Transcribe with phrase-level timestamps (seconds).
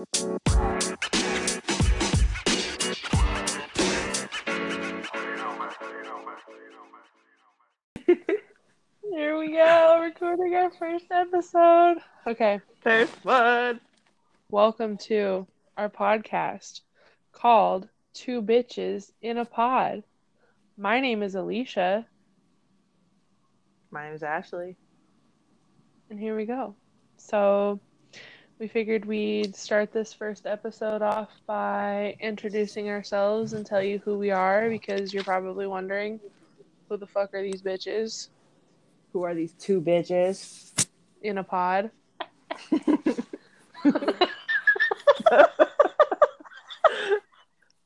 [8.06, 11.98] Here we go, recording our first episode.
[12.26, 13.80] Okay, First one.
[14.50, 16.80] welcome to our podcast
[17.32, 20.02] called Two Bitches in a Pod.
[20.78, 22.06] My name is Alicia,
[23.90, 24.76] My name is Ashley.
[26.08, 26.74] and here we go.
[27.18, 27.80] So,
[28.60, 34.18] we figured we'd start this first episode off by introducing ourselves and tell you who
[34.18, 36.20] we are because you're probably wondering
[36.88, 38.28] who the fuck are these bitches
[39.14, 40.86] Who are these two bitches?
[41.22, 41.90] in a pod?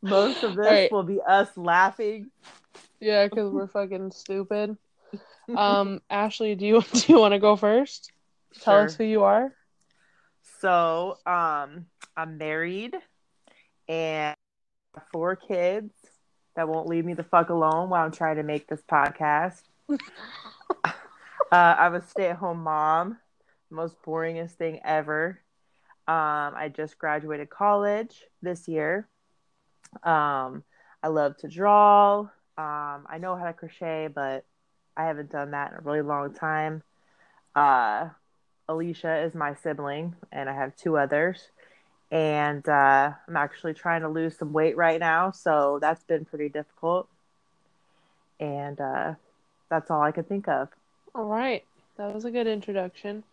[0.02, 0.90] Most of this Alright.
[0.92, 2.32] will be us laughing.
[3.00, 4.76] Yeah, because we're fucking stupid.
[5.54, 8.10] Um, Ashley, do you do you want to go first?
[8.60, 9.52] Tell us who you are.
[10.64, 11.84] So, um,
[12.16, 12.94] I'm married
[13.86, 14.34] and
[15.12, 15.92] four kids
[16.56, 19.60] that won't leave me the fuck alone while I'm trying to make this podcast.
[19.92, 20.88] uh,
[21.52, 23.18] I'm a stay-at-home mom.
[23.68, 25.38] Most boringest thing ever.
[26.08, 29.06] Um, I just graduated college this year.
[30.02, 30.64] Um,
[31.02, 32.20] I love to draw.
[32.20, 34.46] Um, I know how to crochet, but
[34.96, 36.82] I haven't done that in a really long time.
[37.54, 38.08] Uh,
[38.68, 41.48] Alicia is my sibling, and I have two others.
[42.10, 46.48] And uh, I'm actually trying to lose some weight right now, so that's been pretty
[46.48, 47.08] difficult.
[48.38, 49.14] And uh,
[49.68, 50.68] that's all I could think of.
[51.14, 51.64] All right,
[51.96, 53.24] that was a good introduction.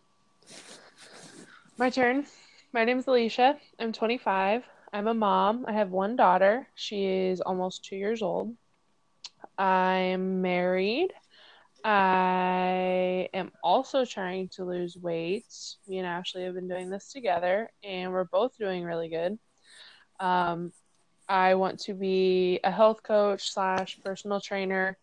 [1.78, 2.26] My turn.
[2.72, 3.58] My name is Alicia.
[3.78, 4.64] I'm 25.
[4.92, 5.64] I'm a mom.
[5.66, 6.66] I have one daughter.
[6.74, 8.54] She is almost two years old.
[9.58, 11.12] I'm married.
[11.84, 15.52] I am also trying to lose weight.
[15.88, 19.38] Me and Ashley have been doing this together, and we're both doing really good.
[20.20, 20.72] Um,
[21.28, 24.98] I want to be a health coach slash personal trainer.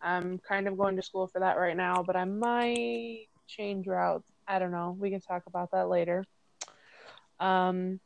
[0.00, 4.30] I'm kind of going to school for that right now, but I might change routes.
[4.46, 4.96] I don't know.
[4.98, 6.24] We can talk about that later.
[7.40, 8.00] Um,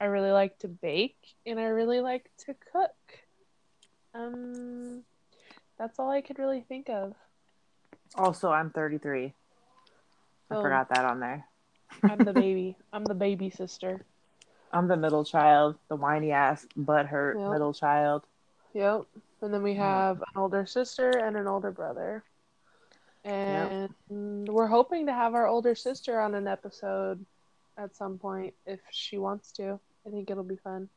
[0.00, 2.96] I really like to bake and I really like to cook.
[4.14, 5.04] Um,
[5.82, 7.12] that's all I could really think of.
[8.14, 9.32] Also, I'm 33.
[10.50, 10.62] I Oh.
[10.62, 11.44] forgot that on there.
[12.04, 12.76] I'm the baby.
[12.92, 14.00] I'm the baby sister.
[14.72, 17.50] I'm the middle child, the whiny ass, butthurt Yep.
[17.50, 18.22] middle child.
[18.74, 19.06] Yep.
[19.40, 22.22] And then we have an older sister and an older brother.
[23.24, 23.92] And
[24.48, 27.24] we're hoping to have our older sister on an episode
[27.76, 29.80] at some point if she wants to.
[30.06, 30.88] I think it'll be fun.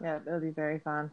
[0.00, 1.12] Yeah, it'll be very fun.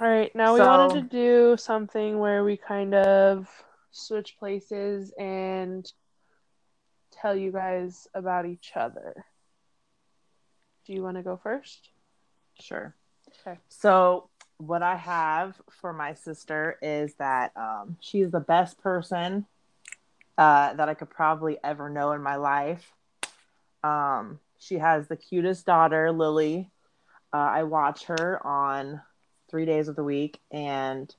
[0.00, 3.48] All right, now we wanted to do something where we kind of
[3.90, 5.90] switch places and
[7.10, 9.24] tell you guys about each other.
[10.86, 11.88] Do you want to go first?
[12.60, 12.94] Sure.
[13.40, 13.58] Okay.
[13.68, 14.28] So,
[14.58, 19.46] what I have for my sister is that um, she's the best person
[20.36, 22.92] uh, that I could probably ever know in my life.
[23.82, 26.70] Um, she has the cutest daughter, Lily.
[27.32, 29.02] Uh, I watch her on
[29.48, 31.14] three days of the week, and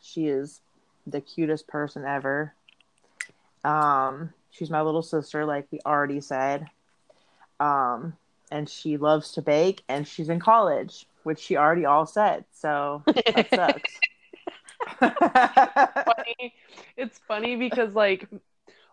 [0.00, 0.60] she is
[1.06, 2.54] the cutest person ever.
[3.64, 6.66] Um, she's my little sister, like we already said.
[7.60, 8.16] Um,
[8.50, 12.44] and she loves to bake, and she's in college, which she already all said.
[12.52, 13.98] So that sucks.
[15.00, 16.54] funny.
[16.96, 18.28] It's funny because like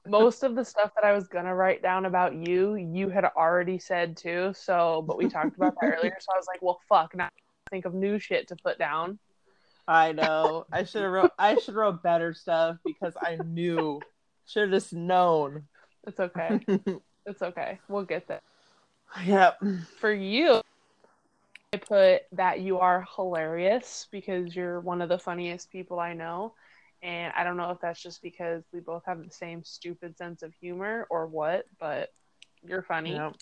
[0.08, 3.80] most of the stuff that I was gonna write down about you, you had already
[3.80, 4.54] said too.
[4.56, 6.18] So, but we talked about that earlier.
[6.20, 7.16] So I was like, well, fuck.
[7.16, 7.30] Now I
[7.70, 9.20] think of new shit to put down.
[9.88, 10.66] I know.
[10.72, 11.31] I should have wrote.
[11.38, 14.02] I should wrote better stuff because I knew.
[14.48, 15.64] Should have just known.
[16.08, 16.59] It's okay.
[17.28, 17.80] It's okay.
[17.88, 18.42] We'll get there.
[19.25, 19.58] yep.
[20.00, 20.62] For you,
[21.74, 26.54] I put that you are hilarious because you're one of the funniest people I know.
[27.02, 30.44] And I don't know if that's just because we both have the same stupid sense
[30.44, 32.14] of humor or what, but
[32.64, 33.14] you're funny.
[33.14, 33.36] Yep.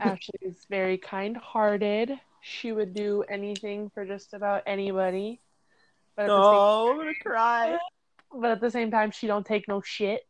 [0.00, 2.12] Ashley is very kind hearted.
[2.48, 5.40] She would do anything for just about anybody.
[6.14, 7.78] But at, the Oh, I'm gonna cry.
[8.32, 10.22] but at the same time, she don't take no shit.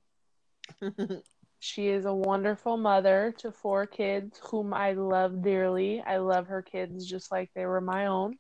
[1.59, 6.01] She is a wonderful mother to four kids whom I love dearly.
[6.01, 8.37] I love her kids just like they were my own.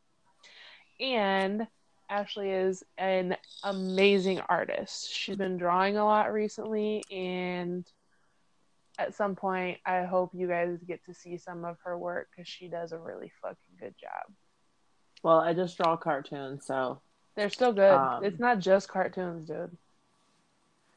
[1.00, 1.67] And
[2.08, 5.12] Ashley is an amazing artist.
[5.12, 7.84] She's been drawing a lot recently, and
[8.98, 12.48] at some point, I hope you guys get to see some of her work because
[12.48, 14.32] she does a really fucking good job.
[15.22, 17.00] well, I just draw cartoons, so
[17.34, 17.93] They're still good.
[17.94, 19.76] Um, it's not just cartoons, dude.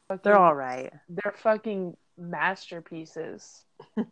[0.08, 0.92] Fucking- they're all right.
[1.08, 3.64] they're fucking masterpieces.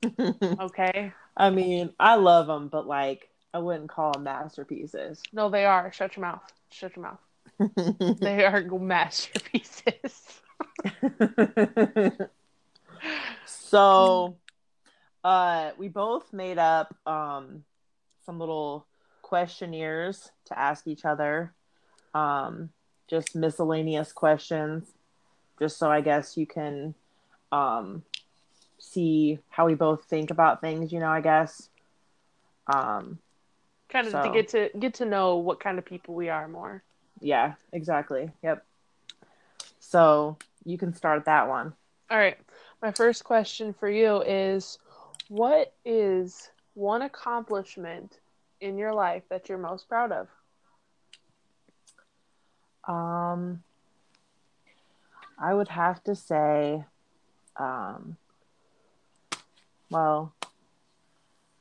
[0.61, 1.13] Okay.
[1.37, 5.23] I mean, I love them, but like, I wouldn't call them masterpieces.
[5.33, 5.93] No, they are.
[5.93, 6.43] Shut your mouth.
[6.71, 7.21] Shut your mouth.
[8.21, 10.41] They are masterpieces.
[13.69, 14.37] so,
[15.25, 17.65] uh, we both made up um,
[18.25, 18.87] some little
[19.23, 21.53] questionnaires to ask each other,
[22.15, 22.71] um,
[23.09, 24.89] just miscellaneous questions,
[25.59, 26.95] just so I guess you can
[27.53, 28.03] um,
[28.79, 30.93] see how we both think about things.
[30.93, 31.69] You know, I guess.
[32.67, 33.19] Um,
[33.89, 36.83] kind of to get to get to know what kind of people we are more.
[37.21, 38.31] yeah, exactly.
[38.43, 38.65] Yep.
[39.81, 41.73] So you can start that one.
[42.11, 42.39] All right.
[42.81, 44.79] My first question for you is
[45.29, 48.19] what is one accomplishment
[48.61, 50.29] in your life that you're most proud of?
[52.87, 53.63] Um,
[55.39, 56.85] I would have to say,
[57.57, 58.17] um,
[59.91, 60.33] well,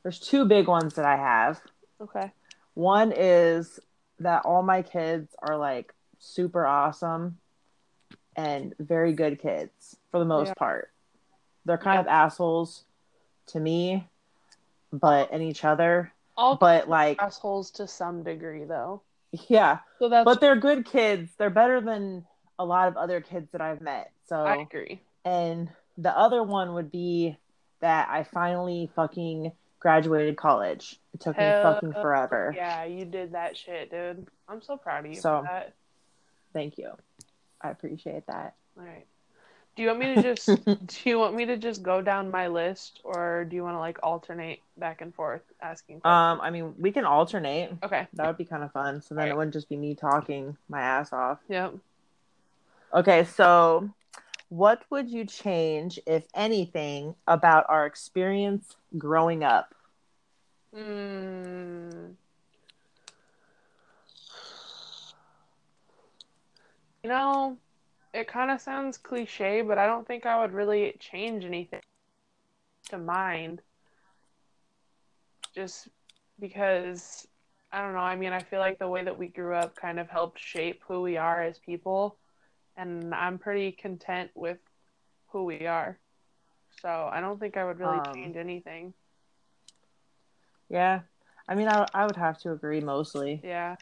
[0.02, 1.60] there's two big ones that I have.
[2.00, 2.32] Okay.
[2.72, 3.78] One is
[4.20, 7.36] that all my kids are like super awesome
[8.38, 10.54] and very good kids for the most Yeah.
[10.54, 10.90] part.
[11.64, 12.84] They're kind of assholes
[13.46, 14.06] to me,
[14.92, 16.12] but and each other.
[16.36, 19.02] All But like, assholes to some degree though.
[19.48, 21.34] yeah, So that's but they're good kids.
[21.36, 22.24] They're better than
[22.60, 24.12] a lot of other kids that I've met.
[24.26, 25.00] So I agree.
[25.24, 25.68] And
[25.98, 27.36] the other one would be
[27.80, 29.50] that I finally fucking
[29.80, 30.98] graduated college.
[31.12, 32.52] It took Hell me fucking forever.
[32.56, 34.28] Yeah, you did that shit, dude.
[34.48, 35.72] I'm so proud of you So- for that.
[36.52, 36.92] Thank you.
[37.62, 38.54] I appreciate that.
[38.78, 39.06] All right.
[39.76, 42.48] Do you want me to just do you want me to just go down my
[42.48, 46.14] list or do you want to like alternate back and forth asking questions?
[46.14, 47.72] Um, I mean, we can alternate.
[47.82, 48.08] okay.
[48.14, 49.02] That would be kind of fun.
[49.02, 49.30] So then Right.
[49.30, 51.38] it wouldn't just be me talking my ass off.
[51.48, 51.74] Yep.
[52.94, 53.90] Okay, so
[54.48, 59.74] what would you change, if anything, about our experience growing up?
[60.74, 62.14] Mm.
[67.02, 67.58] You know,
[68.12, 71.80] it kind of sounds cliche, but I don't think I would really change anything
[72.90, 73.62] to mind.
[75.54, 75.88] Just
[76.38, 77.26] because,
[77.72, 79.98] I don't know, I mean, I feel like the way that we grew up kind
[79.98, 82.16] of helped shape who we are as people,
[82.76, 84.58] and I'm pretty content with
[85.28, 85.98] who we are.
[86.82, 88.94] So I don't think I would really Um, change anything.
[90.68, 91.00] Yeah,
[91.48, 93.76] I mean, I, I would have to agree mostly Yeah.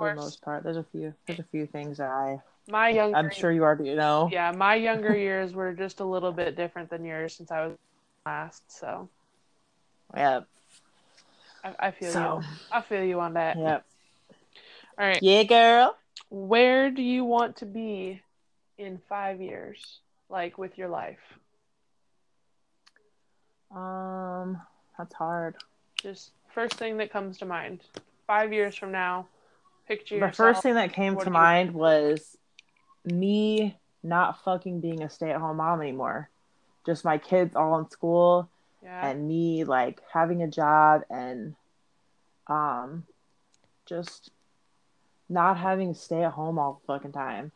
[0.00, 0.64] For the most part.
[0.64, 3.94] There's a few there's a few things that I My younger I'm sure you already
[3.94, 4.30] know.
[4.32, 7.76] Yeah, my younger years were just a little bit different than yours since I was
[8.26, 8.62] last.
[8.68, 9.08] So
[10.16, 10.40] yeah,
[11.64, 12.44] I, I feel So you.
[12.72, 13.56] I feel you on that.
[13.56, 13.84] yep.
[14.98, 15.22] All right.
[15.22, 15.96] Yeah, girl.
[16.30, 18.22] Where do you want to be
[18.78, 21.38] in five years, like with your life?
[23.74, 24.60] Um,
[24.98, 25.56] that's hard.
[25.96, 27.82] Just first thing that comes to mind.
[28.26, 29.26] Five years from now,
[29.90, 30.36] picture The yourself.
[30.36, 32.36] first thing that came to you- mind was
[33.04, 36.30] me not fucking being a stay-at-home mom anymore.
[36.86, 38.48] Just my kids all in school
[38.82, 39.06] yeah.
[39.08, 41.54] and me like having a job and
[42.46, 43.04] um
[43.86, 44.30] just
[45.28, 47.52] not having to stay at home all the fucking time.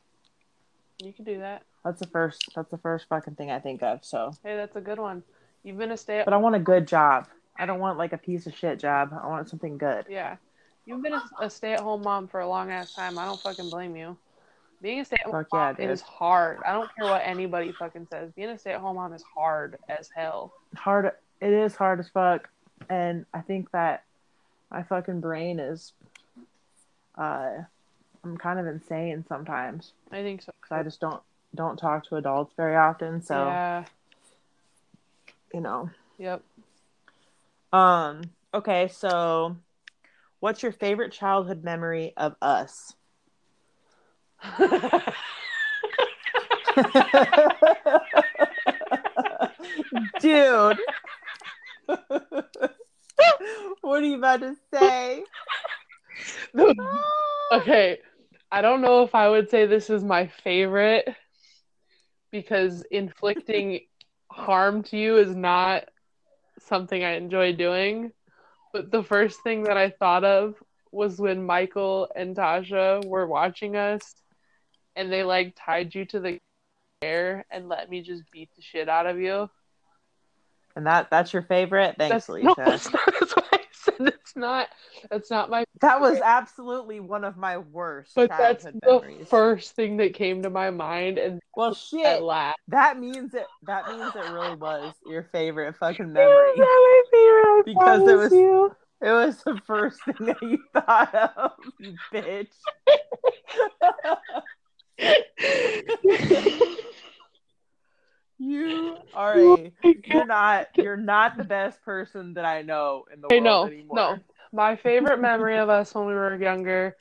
[1.02, 1.62] you can do that.
[1.84, 4.04] That's the first that's the first fucking thing I think of.
[4.04, 5.22] So Hey, that's a good one.
[5.62, 7.28] You've been a stay at but I want a good job.
[7.56, 9.12] I don't want like a piece of shit job.
[9.12, 10.06] I want something good.
[10.08, 10.36] Yeah.
[10.86, 13.18] You've been a, a stay at home mom for a long ass time.
[13.18, 14.16] I don't fucking blame you.
[14.82, 15.90] Being a stay at home yeah, mom dude.
[15.90, 16.58] is hard.
[16.66, 18.30] I don't care what anybody fucking says.
[18.32, 20.52] Being a stay at home mom is hard as hell.
[20.76, 22.48] Hard it is hard as fuck.
[22.90, 24.04] And I think that
[24.70, 25.92] my fucking brain is
[27.16, 27.50] uh
[28.24, 30.52] I'm kind of insane sometimes I think so.
[30.60, 31.22] because I just don't
[31.54, 33.22] don't talk to adults very often.
[33.22, 33.84] So Yeah.
[35.54, 35.88] you know.
[36.18, 36.42] Yep.
[37.72, 38.22] Um.
[38.52, 38.88] Okay.
[38.88, 39.56] So,
[40.44, 42.92] what's your favorite childhood memory of us?
[50.20, 50.78] Dude.
[51.86, 52.02] what
[53.82, 55.24] are you about to say?
[57.52, 58.00] okay.
[58.52, 61.08] I don't know if I would say this is my favorite
[62.30, 63.80] because inflicting
[64.30, 65.84] harm to you is not
[66.58, 68.12] something I enjoy doing.
[68.74, 70.56] But the first thing that I thought of
[70.90, 74.16] was when Michael and Tasha were watching us
[74.96, 76.38] and they like tied you to the
[77.00, 79.48] chair and let me just beat the shit out of you.
[80.74, 81.94] And that that's your favorite?
[81.98, 82.46] Thanks, That's, Alicia.
[82.46, 83.23] no, that's not
[83.98, 84.12] that's what I said.
[84.14, 84.68] that's not
[85.10, 88.80] that's not my That was absolutely one of my worst but that's childhood
[89.20, 92.22] the first thing that came to my mind and well, at shit.
[92.22, 92.58] last.
[92.68, 93.46] That means it.
[93.62, 96.52] That means it really was your favorite fucking It memory.
[96.56, 98.74] was not my favorite, I Because it was- you.
[99.02, 102.48] It was the first thing that you thought of, you bitch.
[108.38, 109.72] You are oh a.
[110.04, 110.68] You're not.
[110.76, 113.96] You're not the best person that I know in the Hey, world no, anymore.
[113.96, 114.18] no.
[114.52, 116.96] My favorite memory of us when we were younger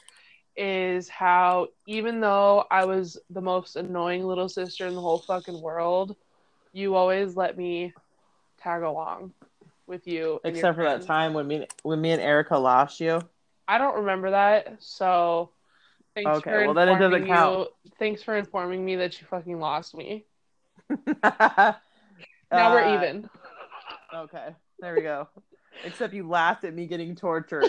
[0.56, 5.62] is how even though I was the most annoying little sister in the whole fucking
[5.62, 6.16] world,
[6.74, 7.94] you always let me
[8.62, 9.34] tag along
[9.88, 10.40] with you.
[10.44, 13.20] Except for that time when me when me and Erica lost you.
[13.68, 15.50] I don't remember that, so
[16.16, 17.60] thanks Okay, for well, then it doesn't count.
[17.60, 17.68] you.
[18.00, 20.26] Thanks for informing me that you fucking lost me.
[21.24, 21.76] Now
[22.52, 23.30] Now we're uh, even.
[24.14, 25.28] Okay, there we go.
[25.84, 27.66] Except you laughed at me getting tortured.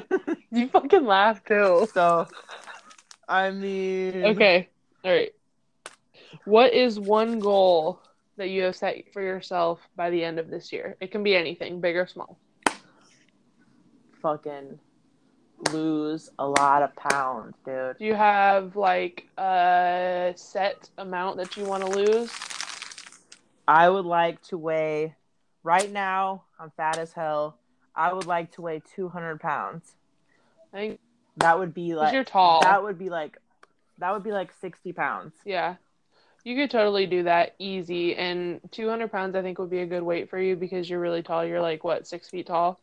[0.50, 1.86] you fucking laughed too.
[1.94, 2.26] so,
[3.28, 4.68] I mean, Okay.
[5.04, 5.32] All right.
[6.44, 8.02] What is one goal
[8.36, 10.96] that you have set for yourself by the end of this year?
[11.00, 12.38] It can be anything, big or small.
[14.20, 14.78] fucking
[15.72, 17.98] lose a lot of pounds, dude.
[17.98, 22.30] Do you have like a set amount that you want to lose?
[23.66, 25.14] I would like to weigh.
[25.62, 27.58] Right now, I'm fat as hell.
[27.94, 29.84] I would like to weigh 200 pounds.
[30.72, 31.00] I think
[31.38, 32.62] That would be like you're tall.
[32.62, 33.38] that would be like
[33.98, 35.34] that would be like 60 pounds.
[35.44, 35.74] Yeah.
[36.44, 38.14] You could totally do that easy.
[38.14, 41.22] And 200 pounds, I think, would be a good weight for you because you're really
[41.22, 41.44] tall.
[41.44, 42.80] You're like, what, six feet tall?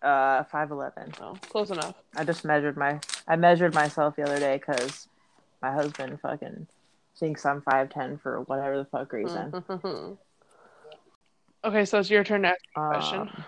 [0.00, 1.12] Uh, 5'11.
[1.20, 1.94] Oh, close enough.
[2.16, 5.08] I just measured my I measured myself the other day because
[5.60, 6.68] my husband fucking
[7.16, 9.52] thinks I'm 5'10 for whatever the fuck reason.
[11.64, 13.20] okay, so it's your turn to ask me question.
[13.20, 13.44] Um,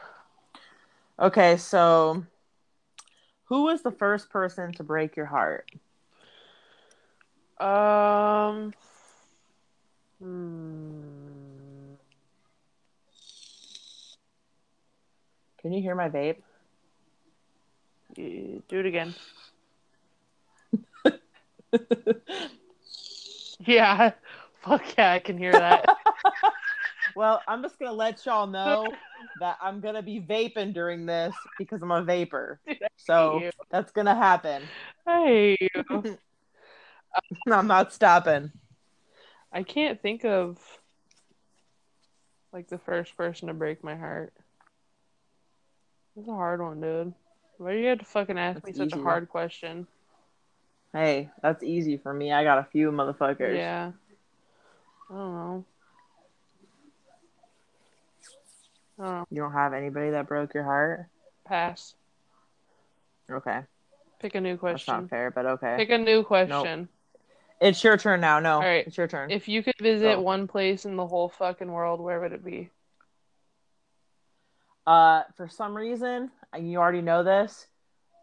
[1.21, 2.25] okay, so
[3.45, 5.71] who was the first person to break your heart?
[7.61, 8.75] Um.
[10.21, 11.20] Hmm.
[15.61, 16.37] Can you hear my vape?
[18.15, 19.15] Do it again.
[23.67, 24.13] Yeah.
[24.63, 25.87] Fuck yeah, I can hear that.
[27.15, 28.87] well, I'm just gonna let y'all know
[29.39, 32.61] that I'm gonna be vaping during this because I'm a vapor.
[32.97, 33.51] So you.
[33.71, 34.63] that's gonna happen.
[35.07, 35.57] Hey.
[37.51, 38.53] I'm not stopping.
[39.51, 40.59] I can't think of
[42.53, 44.35] like the first person to break my heart.
[46.17, 47.15] It's a hard one, dude.
[47.59, 49.87] Why do you have to fucking ask me That's such a hard question?
[50.93, 52.33] Hey, that's easy for me.
[52.33, 53.57] I got a few motherfuckers.
[53.57, 53.93] Yeah.
[55.11, 55.65] I don't know.
[58.99, 59.27] I don't know.
[59.31, 61.07] You don't have anybody that broke your heart?
[61.45, 61.95] Pass.
[63.31, 63.61] Okay.
[64.21, 64.93] Pick a new question.
[64.93, 65.77] That's not fair, but okay.
[65.79, 66.89] Pick a new question.
[67.61, 68.41] It's your turn now.
[68.41, 68.55] No.
[68.55, 68.87] All right.
[68.87, 69.31] It's your turn.
[69.31, 70.21] If you could visit Go.
[70.21, 72.71] one place in the whole fucking world, where would it be?
[74.87, 77.67] Uh, for some reason, and you already know this,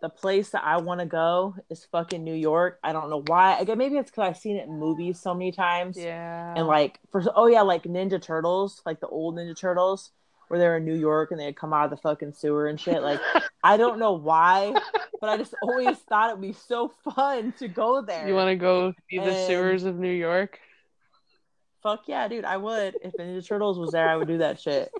[0.02, 2.80] the place that I want to go is fucking New York.
[2.84, 3.58] I don't know why.
[3.60, 5.98] Again, maybe it's because I've seen it in movies so many times.
[5.98, 6.54] Yeah.
[6.56, 10.12] And like, for oh yeah, like Ninja Turtles, like the old Ninja Turtles,
[10.50, 12.68] where they were in New York and they had come out of the fucking sewer
[12.68, 13.02] and shit.
[13.02, 13.20] Like,
[13.64, 14.74] I don't know why,
[15.20, 18.28] but I just always thought it'd be so fun to go there.
[18.28, 20.60] you want to go see the And- sewers of New York?
[21.84, 22.44] Fuck yeah, dude!
[22.46, 22.98] I would.
[23.04, 24.92] If the Ninja Turtles was there, I would do that shit.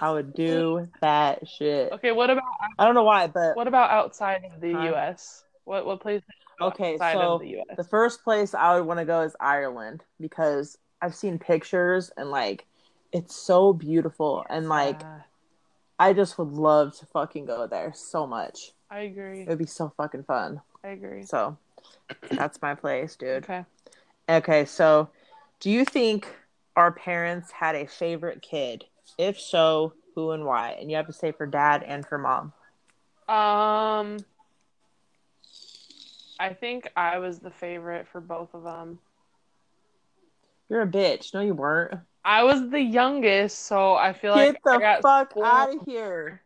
[0.00, 1.92] I would do that shit.
[1.92, 2.44] Okay, what about
[2.78, 4.84] I don't know why, but what about outside of the Huh?
[4.86, 5.44] U.S.?
[5.64, 6.22] What what place?
[6.60, 7.76] Okay, so of the U.S.
[7.76, 12.30] the first place I would want to go is Ireland because I've seen pictures and
[12.30, 12.66] like
[13.12, 15.24] it's so beautiful and like Ah,
[15.98, 18.72] I just would love to fucking go there so much.
[18.90, 19.42] I agree.
[19.42, 20.60] It would be so fucking fun.
[20.82, 21.22] I agree.
[21.24, 21.56] So
[22.30, 23.44] that's my place, dude.
[23.44, 23.64] Okay.
[24.28, 25.10] Okay, so
[25.60, 26.26] do you think
[26.76, 28.84] our parents had a favorite kid?
[29.18, 30.76] If so, who and why?
[30.80, 32.52] And you have to say for dad and for mom.
[33.28, 34.18] Um,
[36.38, 38.98] I think I was the favorite for both of them.
[40.68, 41.32] You're a bitch.
[41.34, 42.00] No, you weren't.
[42.24, 46.40] I was the youngest, so I feel Get like I the fuck out of here.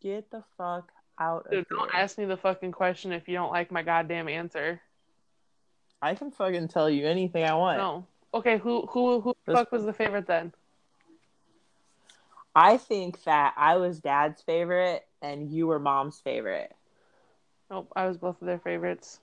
[0.00, 2.00] Get the fuck out Dude, of don't here.
[2.00, 4.80] ask me the fucking question if you don't like my goddamn answer.
[6.02, 7.78] I can fucking tell you anything I want.
[7.78, 8.06] No.
[8.32, 10.52] Okay, who who who the fuck was the favorite then?
[12.54, 16.72] I think that I was dad's favorite and you were mom's favorite.
[17.70, 19.20] Nope, I was both of their favorites.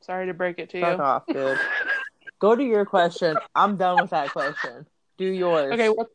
[0.00, 1.00] Sorry to break it to Fuck you.
[1.00, 1.58] off, dude.
[2.40, 3.38] Go to your question.
[3.54, 4.86] I'm done with that question.
[5.16, 5.72] Do yours.
[5.72, 6.12] Okay, what's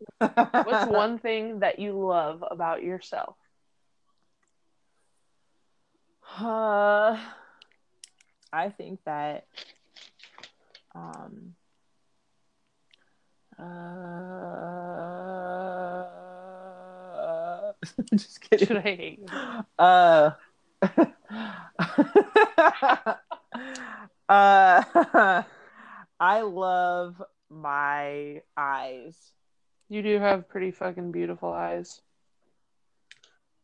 [0.63, 3.35] what's one thing that you love about yourself?
[6.39, 7.17] Uh,
[8.53, 9.45] I think that
[10.95, 11.55] um
[13.57, 13.61] uh,
[18.13, 18.67] just kidding.
[18.67, 19.25] Should I hate you?
[19.77, 20.31] Uh,
[24.29, 25.43] uh,
[26.19, 29.15] I love my eyes.
[29.89, 32.01] You do have pretty fucking beautiful eyes.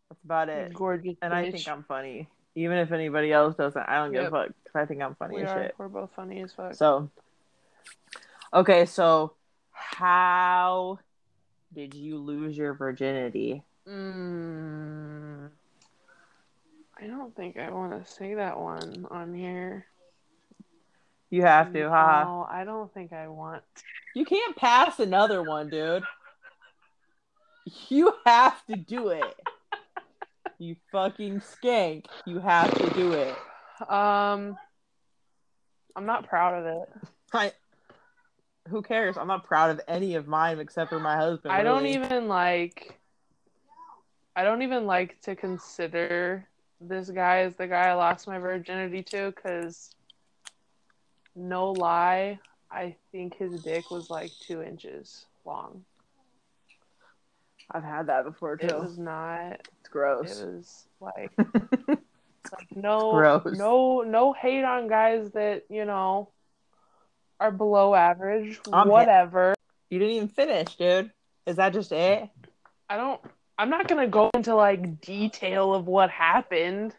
[0.10, 0.74] That's about it.
[0.74, 1.16] gorgeous.
[1.22, 2.28] And I think I'm funny.
[2.56, 4.32] Even if anybody else doesn't, I don't give Yep.
[4.32, 5.64] a fuck because I think I'm funny we as are.
[5.64, 5.76] shit.
[5.78, 6.74] We're both funny as fuck.
[6.76, 7.10] So,
[8.54, 9.34] okay, so
[9.74, 11.00] how
[11.74, 13.64] did you lose your virginity?
[13.88, 15.50] Mm,
[17.00, 19.86] I don't think I want to say that one on here.
[21.30, 22.24] You have to, haha.
[22.24, 23.64] No, I don't think I want.
[24.16, 26.04] You can't pass another one, dude.
[27.90, 29.36] You have to do it.
[30.58, 32.06] You fucking skank.
[32.26, 33.36] You have to do it.
[33.90, 34.58] Um,
[35.96, 36.90] I'm not proud of it.
[37.34, 37.52] I,
[38.70, 39.18] who cares?
[39.18, 41.54] I'm not proud of any of mine except for my husband.
[41.54, 42.98] I don't even like.
[44.36, 46.46] I don't even like to consider
[46.82, 49.96] this guy as the guy I lost my virginity to because,
[51.36, 52.40] no lie,
[52.70, 55.86] I think his dick was like two inches long.
[57.72, 58.68] I've had that before too.
[58.68, 59.54] It was not.
[59.80, 60.40] it's gross.
[60.40, 60.54] It gross.
[60.54, 61.32] was like,
[61.88, 63.58] like no, gross.
[63.58, 66.30] no, no hate on guys that you know
[67.40, 68.60] are below average.
[68.72, 69.56] I'm hit- whatever.
[69.90, 71.12] you didn't even finish, dude.
[71.46, 72.30] Is that just it?
[72.90, 73.22] I don't.
[73.58, 76.94] I'm not gonna go into like detail of what happened.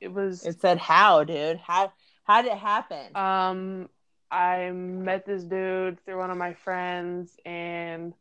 [0.00, 1.58] It was It said how, dude.
[1.58, 1.92] How
[2.24, 3.16] how did it happen?
[3.16, 3.88] um
[4.30, 8.14] I met this dude through one of my friends and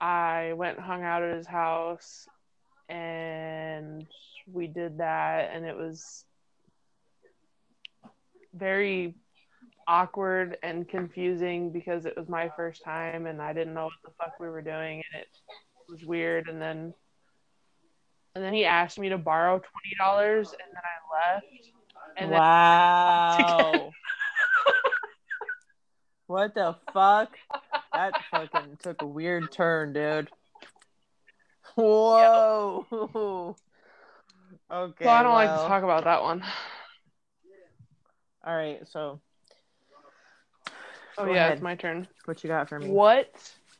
[0.00, 2.28] I went and hung out at his house
[2.88, 4.06] and
[4.52, 6.24] we did that and it was
[8.54, 9.14] very
[9.86, 14.10] awkward and confusing because it was my first time and I didn't know what the
[14.18, 15.28] fuck we were doing and it
[15.88, 16.92] was weird and then
[18.34, 21.46] and then he asked me to borrow twenty dollars and then I left
[22.16, 23.90] and then wow.
[26.26, 27.36] what the fuck?
[27.92, 30.30] That fucking took a weird turn, dude.
[31.74, 33.56] Whoa.
[34.70, 35.04] Okay.
[35.04, 36.42] so I don't like to talk about that one.
[38.44, 39.20] All right, so
[41.18, 41.52] Oh yeah, ahead.
[41.54, 42.06] it's my turn.
[42.26, 42.88] what you got for me?
[42.88, 43.34] What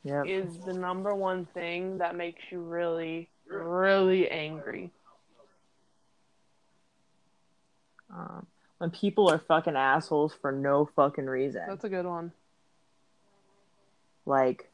[0.05, 0.27] Yep.
[0.27, 4.91] is the number one thing that makes you really, really angry?
[8.15, 8.47] Um,
[8.79, 11.63] when people are fucking assholes for no fucking reason.
[11.69, 12.33] That's a good one.
[14.25, 14.71] like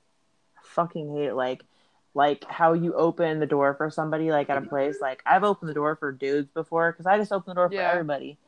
[0.56, 1.34] I fucking hate it.
[1.34, 1.62] like
[2.14, 5.68] like how you open the door for somebody like at a place like i've opened
[5.68, 7.90] the door for dudes before because i just open the door for Yeah.
[7.90, 8.38] everybody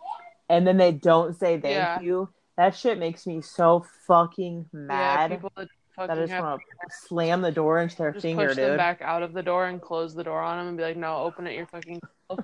[0.49, 2.01] and then they don't say thank Yeah.
[2.01, 6.61] you that shit makes me so fucking mad Yeah, people that fucking i just want
[6.61, 9.43] to slam the door into their just finger push them dude back out of the
[9.43, 12.01] door and close the door on them and be like, no, open it you're fucking.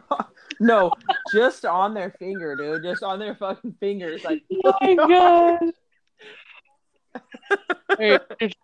[0.60, 0.92] no
[1.32, 5.72] just on their finger dude just on their fucking fingers like Oh my god!
[7.98, 8.54] Hey, it's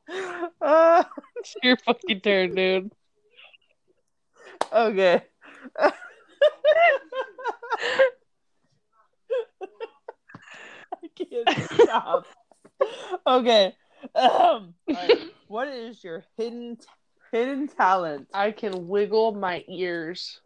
[0.63, 1.05] uh,
[1.63, 2.93] your fucking turn, dude.
[4.73, 5.23] okay
[11.03, 12.27] I can't stop.
[13.27, 13.75] Okay.
[14.15, 15.19] Um, alright.
[15.49, 16.79] What is your hidden
[17.33, 18.29] hidden talent?
[18.33, 20.41] I can wiggle my ears.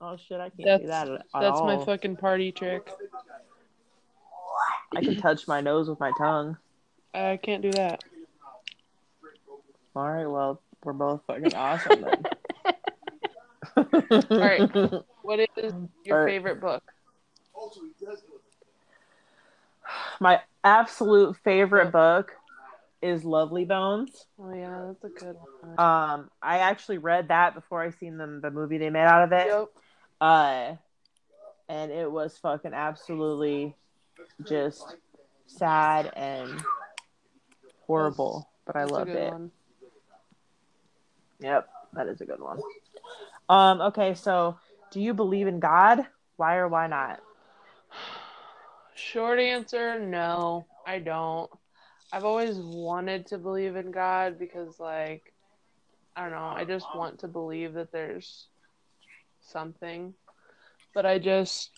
[0.00, 2.90] Oh shit, I can't That's do that at, at that's my fucking party trick.
[4.96, 6.56] I can touch my nose with my tongue.
[7.14, 8.02] I can't do that.
[9.94, 12.24] All right, well, we're both fucking awesome then.
[14.30, 14.70] right.
[15.22, 16.32] What is your Alright.
[16.32, 16.82] favorite book?
[20.20, 22.36] My absolute favorite book
[23.00, 24.26] is Lovely Bones.
[24.38, 25.80] Oh yeah, that's a good one.
[25.80, 29.32] Um, I actually read that before I seen them the movie they made out of
[29.32, 29.46] it.
[29.46, 29.68] Yep.
[30.20, 30.74] Uh,
[31.70, 33.74] and it was fucking absolutely
[34.46, 34.96] just
[35.46, 36.62] sad and
[37.86, 39.32] horrible, but I That's loved it.
[39.32, 39.50] one.
[41.40, 42.58] Yep, that is a good one.
[43.48, 44.58] Um, okay, so
[44.90, 46.06] do you believe in God?
[46.36, 47.20] Why or why not?
[49.00, 51.50] Short answer, no, I don't.
[52.12, 55.32] I've always wanted to believe in God because, like,
[56.14, 58.48] I don't know, I just want to believe that there's
[59.40, 60.12] something.
[60.92, 61.70] But I just,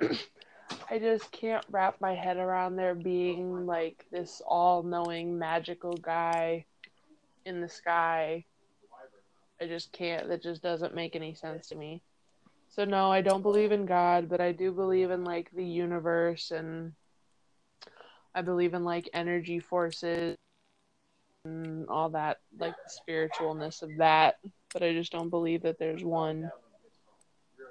[0.90, 6.64] I just can't wrap my head around there being like this all knowing magical guy
[7.44, 8.46] in the sky.
[9.60, 10.28] I just can't.
[10.28, 12.02] That just doesn't make any sense to me.
[12.80, 16.50] So, no, I don't believe in God, but I do believe in like the universe
[16.50, 16.94] and
[18.34, 20.34] I believe in like energy forces
[21.44, 24.36] and all that, like the spiritualness of that.
[24.72, 26.50] But I just don't believe that there's one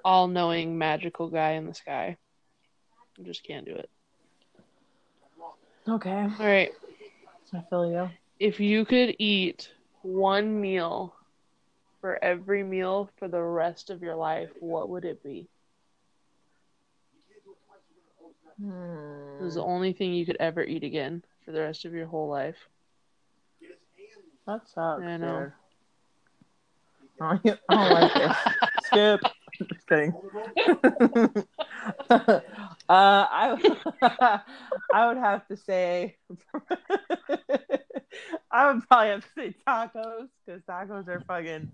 [0.06, 2.16] all knowing magical guy in the sky.
[3.18, 3.90] I just can't do it.
[5.88, 6.22] Okay.
[6.40, 6.72] All right.
[7.52, 8.12] I feel you.
[8.40, 9.70] If you could eat
[10.04, 11.16] one meal
[12.02, 15.48] for every meal for the rest of your life, what would it be?
[18.62, 19.70] It was the Hmm.
[19.70, 22.58] only thing you could ever eat again for the rest of your whole life.
[24.46, 25.04] That sucks.
[25.04, 25.44] I know.
[25.44, 25.54] dude.
[27.22, 28.38] I don't, I don't like this.
[28.86, 29.22] Skip.
[29.74, 30.14] Just kidding.
[32.90, 34.42] uh, I
[34.94, 36.18] I would have to say
[38.52, 41.70] I would probably have to say tacos because tacos are fucking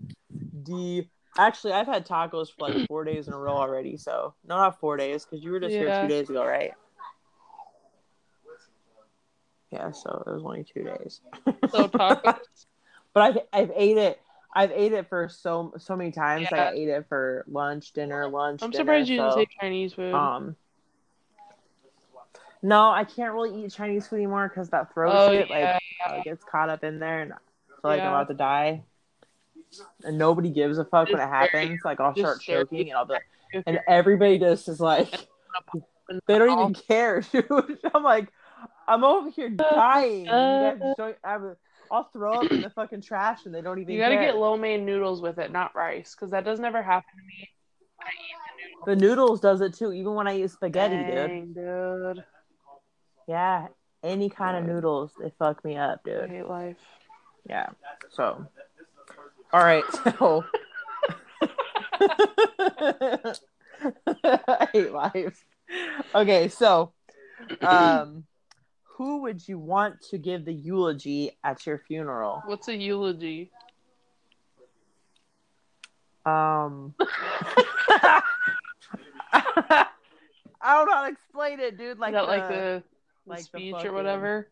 [0.62, 1.08] d.
[1.38, 3.96] Actually, I've had tacos for like four days in a row already.
[3.96, 6.72] So no, not four days because you were just here two days ago, right?
[9.70, 11.22] Yeah, so it was only two days.
[11.70, 12.36] So tacos.
[13.14, 14.20] but I've I've ate it.
[14.54, 16.48] I've ate it for so so many times.
[16.50, 18.62] Like I ate it for lunch, dinner, lunch.
[18.62, 20.14] I'm dinner, surprised you didn't say Chinese food.
[20.14, 20.56] Um.
[22.62, 25.78] No, I can't really eat Chinese food anymore because that throat Oh, shit yeah.
[26.04, 28.82] like uh, gets caught up in there, and I feel like I'm about to die.
[30.04, 31.80] And nobody gives a fuck when it happens.
[31.84, 35.08] Like I'll start choking, and I'll be like, and everybody just is like,
[36.26, 37.44] they don't even care, dude.
[37.94, 38.28] I'm like,
[38.88, 40.24] I'm over here dying.
[40.26, 41.16] Just don't.
[41.24, 41.56] I would-
[41.88, 43.94] I'll throw up in the fucking trash, and they don't even.
[43.94, 44.24] You gotta care.
[44.32, 47.48] get lo mein noodles with it, not rice, because that does never happen to me.
[48.00, 51.30] I eat The noodles does it too, even when I eat spaghetti, noodles.
[51.30, 51.54] dude.
[51.54, 52.24] Dude.
[53.26, 53.66] Yeah,
[54.02, 56.24] any kind of noodles, they fuck me up, dude.
[56.24, 56.76] I hate life.
[57.48, 57.68] Yeah.
[58.10, 58.46] So,
[59.52, 59.84] all right.
[60.18, 60.44] So,
[64.24, 65.44] I hate life.
[66.14, 66.92] Okay, so,
[67.60, 68.24] um,
[68.84, 72.42] who would you want to give the eulogy at your funeral?
[72.46, 73.50] What's a eulogy?
[76.24, 78.22] Um, I
[80.64, 81.98] don't know how to explain it, dude.
[81.98, 82.82] Like, Is that like the- the, the
[83.26, 84.48] like the speech fucking- or whatever?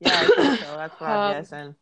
[0.00, 0.66] yeah, I think so.
[0.76, 1.74] That's what I'm Um, guessing.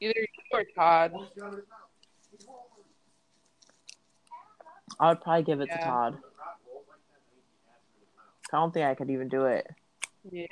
[0.00, 1.12] Either you or Todd.
[4.98, 6.18] I would probably give it to Todd.
[8.52, 9.66] I don't think I could even do it.
[10.30, 10.46] Yeah.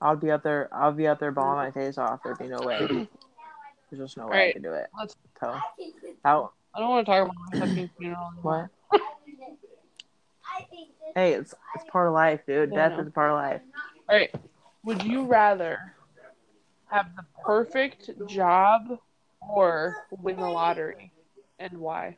[0.00, 0.68] I'll be up there.
[0.72, 2.20] I'll be up there bawling my face off.
[2.24, 2.78] There'd be no way.
[3.90, 4.52] There's just no way I Right.
[4.54, 4.88] could do it.
[4.98, 5.56] Let's- So,
[6.24, 6.50] how?
[6.74, 8.28] I don't want to talk about my fucking funeral.
[8.34, 8.70] anymore.
[8.70, 8.70] What?
[11.14, 12.70] Hey, it's it's part of life, dude.
[12.72, 13.60] Yeah, Death is part of life.
[14.08, 14.34] All right.
[14.84, 15.78] Would you rather
[16.90, 18.98] have the perfect job
[19.40, 21.12] or win the lottery,
[21.58, 22.16] and why?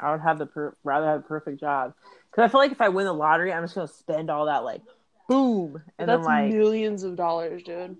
[0.00, 1.94] I would have the per- rather have a perfect job
[2.30, 4.64] because I feel like if I win the lottery, I'm just gonna spend all that
[4.64, 4.82] like,
[5.28, 7.96] boom, and That's then like millions of dollars, dude.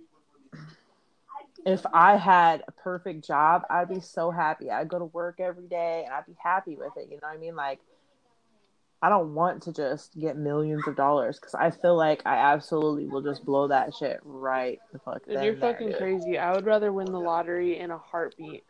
[1.67, 4.71] if I had a perfect job, I'd be so happy.
[4.71, 7.09] I'd go to work every day and I'd be happy with it.
[7.11, 7.57] You know what I mean?
[7.57, 7.81] Like,
[9.01, 13.07] I don't want to just get millions of dollars because I feel like I absolutely
[13.07, 15.25] will just blow that shit right the fuck.
[15.25, 15.99] Dude, you're there, fucking dude.
[15.99, 16.37] crazy.
[16.37, 18.65] I would rather win the lottery in a heartbeat.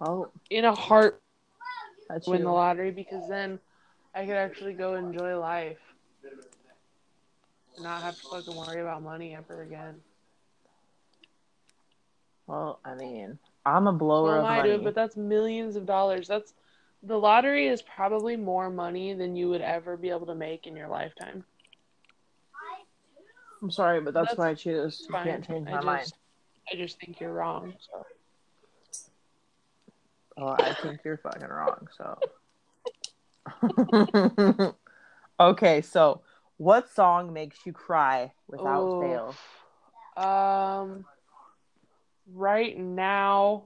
[0.00, 1.22] Oh, In a heart,
[2.10, 3.58] that's win the lottery because then
[4.14, 5.78] I could actually go enjoy life.
[7.80, 9.96] Not have to fucking worry about money ever again.
[12.46, 14.70] Well, I mean, I'm a blower am of I, money.
[14.72, 16.28] dude, but that's millions of dollars.
[16.28, 16.52] That's
[17.02, 20.74] the lottery is probably more money than you would ever be able to make in
[20.76, 21.44] your lifetime.
[23.62, 25.04] I'm sorry, but that's, That's what I choose.
[25.08, 25.24] You fine.
[25.26, 26.12] can't change I my just- mind.
[26.72, 27.74] I just think you're wrong.
[27.80, 28.06] So
[30.38, 31.88] Oh, I think you're fucking wrong.
[31.96, 32.18] So.
[35.40, 36.20] okay, so
[36.58, 39.00] what song makes you cry without Oh.
[39.00, 39.34] fail?
[40.22, 41.06] Um,
[42.34, 43.62] right now,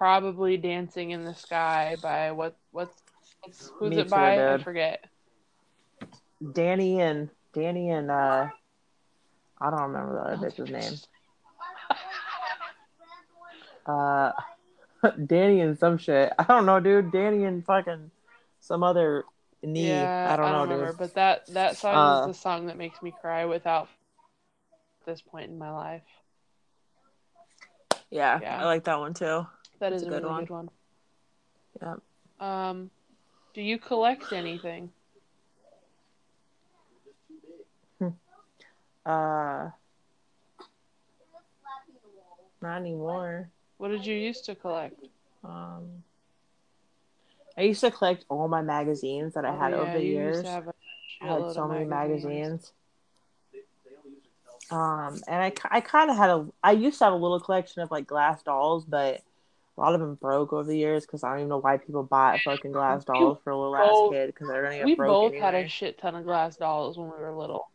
[0.00, 2.56] probably "Dancing in the Sky" by what?
[2.72, 3.02] What's,
[3.42, 4.54] what's who's Me it too, by?
[4.54, 5.04] I forget.
[6.42, 8.48] Dani and Dani and uh,
[9.60, 10.94] I don't remember the other bitch's name.
[13.84, 14.32] Uh,
[15.04, 16.32] Dani and some shit.
[16.38, 17.10] I don't know, dude.
[17.12, 18.10] Dani and fucking
[18.60, 19.24] some other
[19.62, 19.88] knee.
[19.88, 20.98] Yeah, I don't know, remember, dude.
[20.98, 23.88] but that that song Uh, is the song that makes me cry without
[25.04, 26.02] this point in my life.
[28.10, 28.62] Yeah, Yeah.
[28.62, 29.46] I like that one too.
[29.80, 30.44] That That's is a good really one.
[30.44, 30.70] good one.
[31.82, 32.46] Yep.
[32.46, 32.90] Um,
[33.54, 34.90] do you collect anything?
[39.06, 39.70] Uh,
[42.60, 43.50] not anymore.
[43.78, 45.08] What did you used to collect?
[45.42, 46.04] Um,
[47.56, 50.36] I used to collect all my magazines that I Oh, had yeah, over the years.
[50.36, 50.74] Used to have a
[51.22, 52.22] I had so many magazines.
[52.30, 52.72] magazines.
[54.70, 57.82] Um, and I, I kind of had a, I used to have a little collection
[57.82, 59.22] of like glass dolls, but
[59.76, 62.02] a lot of them broke over the years because I don't even know why people
[62.02, 64.94] bought fucking glass We dolls for a little ass kid because they're gonna get We
[64.94, 65.44] broke both anyway.
[65.44, 67.68] had a shit ton of glass dolls when we were little.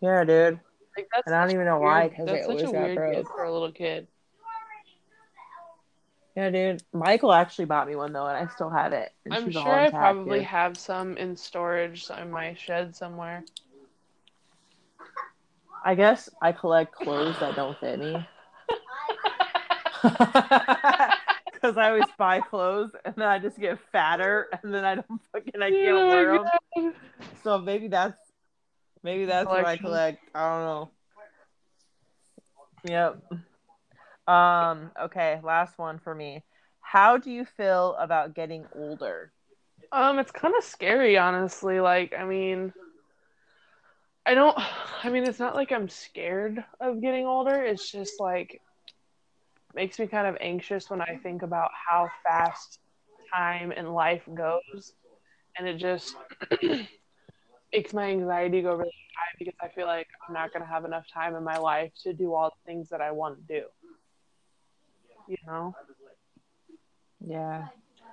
[0.00, 0.60] yeah, dude.
[0.96, 2.72] Like that's And I don't even know why, weird- 'cause that's they such always a
[2.72, 3.28] got weird broke.
[3.28, 4.08] for a little kid.
[6.36, 6.82] Yeah, dude.
[6.94, 9.12] Michael actually bought me one though, and I still have it.
[9.30, 10.48] I'm sure I probably dude.
[10.48, 13.44] have some in storage in my shed somewhere.
[15.84, 18.26] I guess I collect clothes that don't fit me.
[21.52, 25.20] Because I always buy clothes and then I just get fatter and then I don't
[25.32, 26.44] fucking I can't Oh wear them.
[26.76, 26.94] God.
[27.44, 28.18] So maybe that's
[29.04, 30.18] maybe that's what I collect.
[30.34, 30.90] I don't know.
[32.84, 33.22] Yep.
[34.26, 34.90] Um.
[35.00, 35.38] Okay.
[35.44, 36.42] Last one for me.
[36.80, 39.30] How do you feel about getting older?
[39.92, 41.78] Um, it's kind of scary, honestly.
[41.78, 42.72] Like, I mean,
[44.26, 44.58] I don't.
[45.04, 47.62] I mean, it's not like I'm scared of getting older.
[47.62, 48.60] It's just like
[49.74, 52.78] makes me kind of anxious when I think about how fast
[53.34, 54.92] time and life goes,
[55.58, 56.16] and it just
[57.72, 61.04] makes my anxiety go really high because I feel like I'm not gonna have enough
[61.12, 63.66] time in my life to do all the things that I want to do.
[65.28, 65.74] You know.
[67.24, 67.68] Yeah.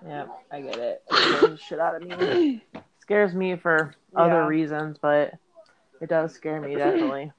[0.06, 0.28] Yeah.
[0.52, 1.04] I get it.
[1.10, 2.62] It scares shit out of me.
[3.00, 4.45] scares me for other Yeah.
[4.45, 5.34] reasons, but
[6.00, 7.32] it does scare me definitely.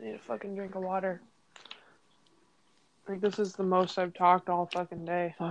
[0.00, 1.22] I need a fucking drink of water.
[3.04, 5.34] I think this is the most I've talked all fucking day.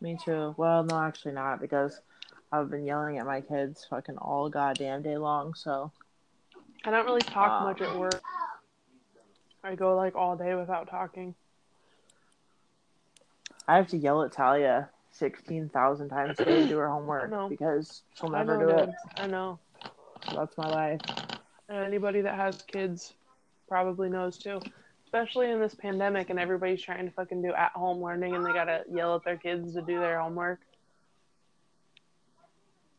[0.00, 0.54] Me too.
[0.56, 2.00] Well, no, actually not because
[2.50, 5.54] I've been yelling at my kids fucking all goddamn day long.
[5.54, 5.90] So
[6.84, 8.20] I don't really talk Um, much at work.
[9.64, 11.34] I go like all day without talking.
[13.68, 17.30] I have to yell at Talia sixteen thousand times a day to do her homework
[17.48, 18.90] because she'll never do it.
[19.16, 19.60] I know.
[20.28, 21.00] So that's my life.
[21.68, 23.14] And anybody that has kids
[23.68, 24.60] probably knows too.
[25.12, 28.52] Especially in this pandemic and everybody's trying to fucking do at home learning and they
[28.52, 30.60] gotta yell at their kids to do their homework.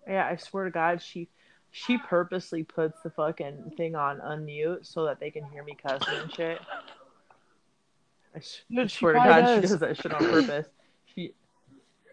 [0.07, 1.27] Yeah, I swear to God, she
[1.71, 6.13] she purposely puts the fucking thing on unmute so that they can hear me cussing
[6.13, 6.59] and shit.
[8.35, 9.71] I, she swear to God, she does.
[9.71, 10.67] does that shit on purpose.
[11.15, 11.33] She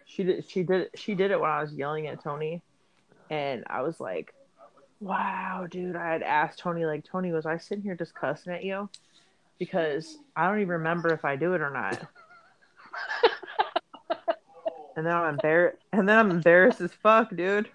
[0.05, 2.63] she did she did she did it when I was yelling at Tony,
[3.29, 4.33] and I was like,
[4.99, 8.63] "Wow, dude!" I had asked Tony like, "Tony, was I sitting here just cussing at
[8.63, 8.89] you?"
[9.61, 12.01] Because I don't even remember if I do it or not.
[14.97, 15.77] and then I'm embarrassed.
[15.93, 17.69] And then I'm embarrassed as fuck, dude.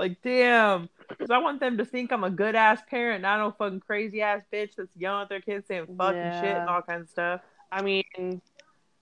[0.00, 0.88] Like, damn.
[1.08, 4.20] Because I want them to think I'm a good ass parent, not no fucking crazy
[4.20, 6.62] ass bitch that's yelling at their kids saying fucking shit Yeah.
[6.62, 7.40] and all kinds of stuff.
[7.70, 8.42] I mean,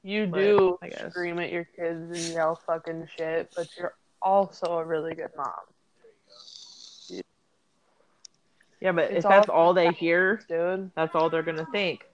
[0.03, 4.85] you But, do scream at your kids and yell fucking shit, but you're also a
[4.85, 5.55] really good mom.
[8.80, 10.90] Yeah, but It's if that's all- they hear, Dude.
[10.94, 12.04] that's all they're gonna think.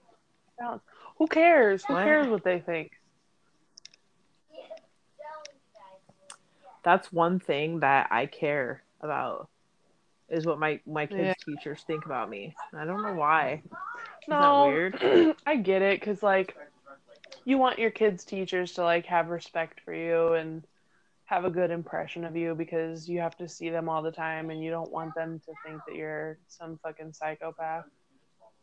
[1.17, 1.85] Who cares?
[1.85, 2.91] Who cares what they think?
[6.83, 9.49] That's one thing that I care about.
[10.27, 11.53] Is what my my kids' Yeah.
[11.55, 12.55] teachers think about me.
[12.73, 13.61] I don't know why.
[13.63, 13.71] Is
[14.27, 15.35] that No, weird?
[15.45, 16.55] I get it because like
[17.43, 20.63] you want your kids' teachers to like have respect for you and
[21.25, 24.51] have a good impression of you because you have to see them all the time
[24.51, 27.85] and you don't want them to think that you're some fucking psychopath.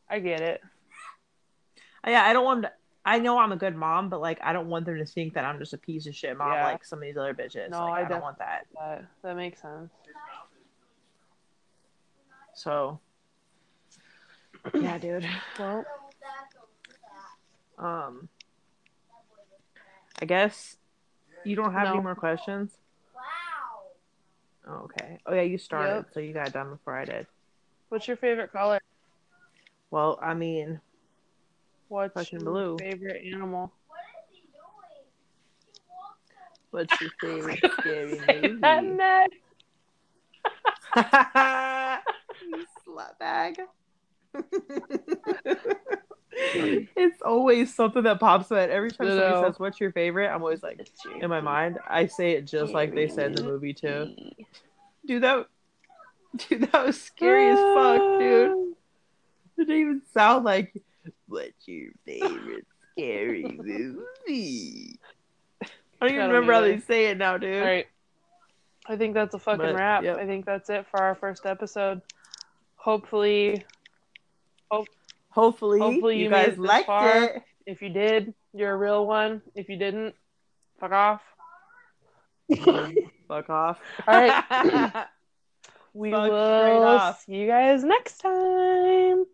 [0.08, 0.60] I get it.
[2.06, 2.62] Yeah, I don't want.
[2.62, 2.72] To,
[3.04, 5.44] I know I'm a good mom, but like I don't want them to think that
[5.44, 6.64] I'm just a piece of shit mom Yeah.
[6.64, 7.70] like some of these other bitches.
[7.70, 8.66] No, like, I I, don't want that.
[8.78, 9.90] That that makes sense.
[12.54, 13.00] So
[14.80, 15.26] yeah, dude.
[15.58, 15.84] Well,
[17.78, 18.28] Um,
[20.20, 20.76] I guess
[21.44, 22.70] you don't have any more questions.
[23.14, 23.22] Wow.
[24.68, 25.18] Oh, okay.
[25.26, 26.06] Oh yeah, you started, Yep.
[26.14, 27.26] so you got done before I did.
[27.88, 28.80] what's your favorite color?
[29.90, 30.80] Well, I mean,
[31.88, 32.76] What's Fucking your blue.
[32.78, 33.72] favorite animal?
[36.70, 38.14] what's your favorite scary
[38.62, 38.96] that movie?
[38.96, 39.30] neck.
[42.48, 43.56] you slut bag.
[46.54, 48.68] it's always something that pops up.
[48.70, 49.42] Every time somebody Ditto.
[49.44, 50.88] says, "What's your favorite?" I'm always like,
[51.20, 54.14] in my mind, I say it just like they said in the movie too.
[55.06, 55.46] Dude, that,
[56.36, 58.74] dude, that was scary as fuck, dude.
[59.58, 60.74] It didn't even sound like,
[61.26, 64.98] "What's your favorite scary movie.
[65.62, 67.62] I don't I even don't remember how they say it now, dude.
[67.62, 67.86] All right.
[68.86, 70.02] I think that's a fucking But, wrap.
[70.02, 70.16] yep.
[70.18, 72.02] I think that's it for our first episode.
[72.76, 73.64] Hopefully,
[75.32, 77.24] Hopefully, hopefully you, you guys liked far.
[77.24, 77.42] it.
[77.66, 79.40] If you did, you're a real one.
[79.54, 80.14] If you didn't,
[80.78, 81.22] fuck off.
[83.28, 83.80] fuck off.
[84.06, 85.06] All right.
[85.94, 89.24] we fuck will see you guys next time.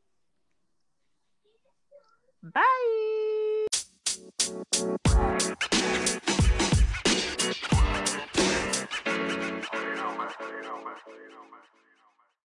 [2.43, 3.67] Bye.